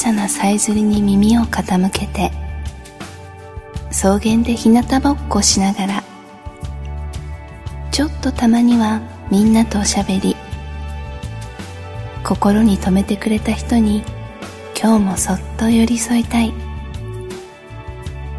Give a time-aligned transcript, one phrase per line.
[0.00, 2.32] さなさえずりに耳を傾けて
[3.90, 6.02] 草原で日向ぼっこしながら
[7.92, 10.36] ちょっとたまにはみんなとおしゃべり
[12.24, 14.02] 心に留めてくれた人に
[14.74, 16.54] 今日もそっと寄り添いたい。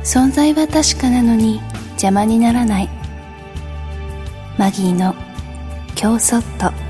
[0.04, 2.90] 存在は確かなのに邪魔にならない。
[4.58, 5.14] マギーの
[5.96, 6.81] 今日そっと。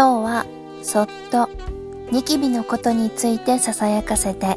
[0.00, 0.46] 今日は
[0.82, 1.50] そっと
[2.10, 4.56] ニキビのことについてささやかせて。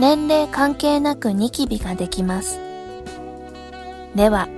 [0.00, 2.58] 年齢関係なくニキビができます。
[4.14, 4.48] では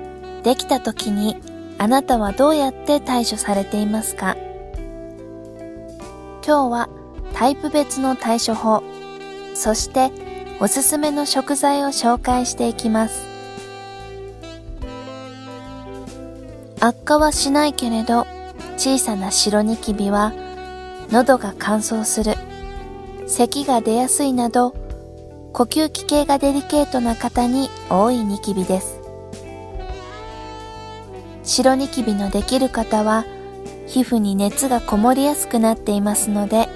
[0.45, 1.37] できた時に
[1.79, 4.37] あなたはどうやって対処されていますか？
[6.47, 6.89] 今日は
[7.35, 8.85] タイプ別の対処法
[9.55, 10.13] そして
[10.61, 13.36] おすすめの食材を紹介していきます。
[16.87, 18.29] 悪化はしないけれど
[18.77, 20.33] 小さな白ニキビは
[21.11, 22.35] 喉が乾燥する。
[23.27, 24.71] 咳が出やすいなど
[25.53, 29.01] 呼吸器系がデリケートな方に多いニキビです。
[31.43, 33.25] 白ニキビのできる方は
[33.89, 36.69] 皮膚に熱がこもりやすくなっていますので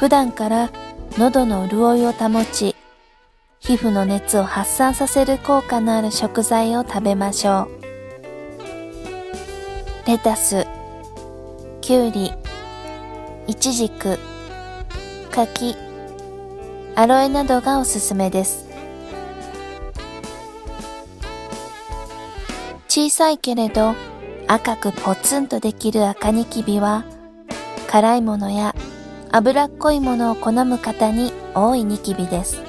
[0.00, 0.70] 普段から
[1.18, 2.74] 喉の潤いを保ち
[3.60, 7.79] 皮膚の熱を発散させる効果のある食材を食べましょう。
[10.06, 10.66] レタス、
[11.82, 12.32] きゅうり、
[13.46, 14.18] いちじく、
[15.30, 15.76] 柿、
[16.96, 18.66] アロエなどがおすすめです。
[22.88, 23.94] 小さいけれど
[24.48, 27.04] 赤くポツンとできる赤ニキビは
[27.86, 28.74] 辛いものや
[29.30, 32.62] 脂っこいものを好む方に多いニキビです。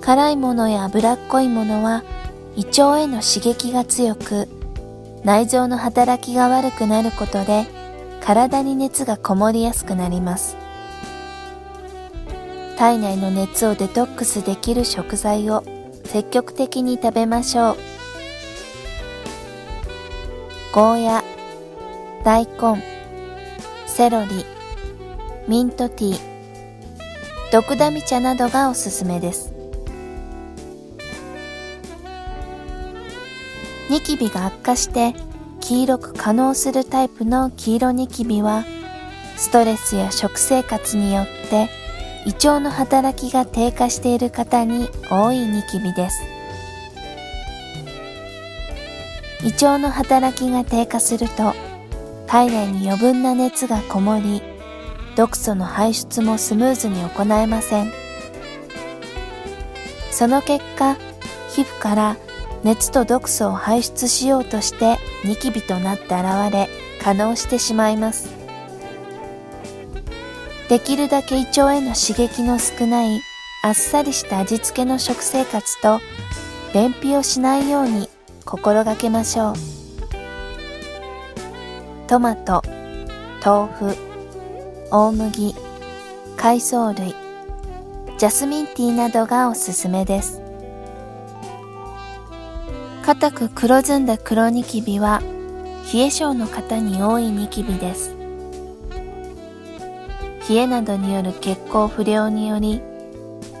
[0.00, 2.02] 辛いものや脂っこいものは
[2.56, 4.48] 胃腸への刺激が強く
[5.24, 7.66] 内臓の働きが悪くなることで
[8.20, 10.56] 体に熱がこもりやすくなります。
[12.78, 15.62] 体内の熱をデトックスできる食材を
[16.04, 17.76] 積極的に食べましょう。
[20.72, 21.24] ゴーヤ
[22.24, 22.82] 大根
[23.86, 24.46] セロリ
[25.48, 26.20] ミントティー
[27.52, 29.59] ドクダミ茶などがおすすめです。
[33.90, 35.14] ニキビが悪化して
[35.60, 38.64] 黄色く可能するタイプの黄色ニキビは
[39.36, 41.68] ストレスや食生活によって
[42.24, 46.22] 胃腸の働きが低下している方に多いニキビです。
[49.42, 51.54] 胃腸の働きが低下すると
[52.28, 54.40] 体内に余分な熱がこもり
[55.16, 57.90] 毒素の排出もスムーズに行えません。
[60.12, 60.94] その結果
[61.48, 62.16] 皮膚から
[62.62, 66.68] 熱と毒素を排出しようとしてニキビとなって現れ
[67.02, 68.28] 可能してしまいます。
[70.68, 73.22] できるだけ胃腸への刺激の少ない
[73.62, 76.00] あっさりした味付けの食生活と
[76.72, 78.08] 便秘をしないように
[78.44, 79.54] 心がけましょう。
[82.06, 82.62] トマト
[83.44, 83.96] 豆腐
[84.90, 85.54] 大麦
[86.36, 87.14] 海藻類
[88.18, 90.39] ジャスミンティーなどがおすすめです。
[93.10, 95.20] 硬く黒ずんだ黒ニキビは
[95.92, 98.14] 冷え性の方に多いニキビです。
[100.48, 102.80] 冷えなどによる血行不良により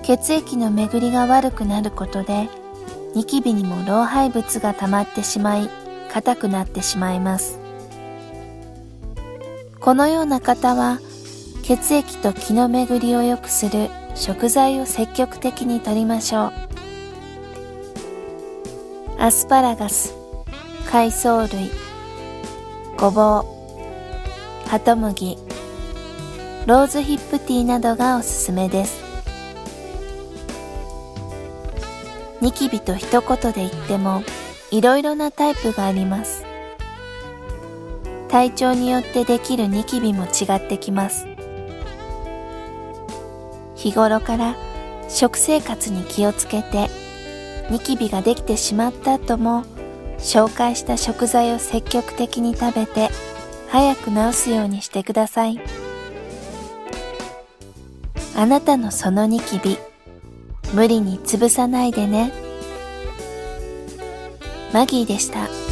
[0.04, 2.48] 血液の巡りが悪くなることで
[3.16, 5.68] ニキビにも老廃物が溜まってしまい
[6.12, 7.58] 硬くなってしまいます。
[9.80, 11.00] このような方は
[11.64, 16.69] 血液と気の巡りを良くする食材を積極的に摂りましょう。
[19.22, 20.14] アスパラガス、
[20.90, 21.70] 海藻類、
[22.96, 25.36] ごぼう、ハトムギ、
[26.66, 29.02] ローズヒップティーなどがおすすめです。
[32.40, 34.22] ニキビと一言で言っても
[34.70, 36.46] いろいろなタイプがあります。
[38.28, 41.26] 体調によってできるニキビも違ってきます。
[43.74, 44.56] 日頃から
[45.10, 46.88] 食生活に気をつけて
[47.70, 49.64] ニキビができてしまった後も
[50.18, 53.08] 紹介した食材を積極的に食べて
[53.68, 55.60] 早く治すようにしてください
[58.36, 59.78] あなたのそのニキビ
[60.74, 62.32] 無理に潰さないでね
[64.72, 65.69] マギーでした。